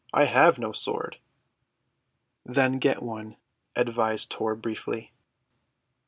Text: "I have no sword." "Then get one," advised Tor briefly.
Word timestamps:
"I 0.15 0.25
have 0.25 0.57
no 0.57 0.71
sword." 0.71 1.17
"Then 2.43 2.79
get 2.79 3.03
one," 3.03 3.35
advised 3.75 4.31
Tor 4.31 4.55
briefly. 4.55 5.11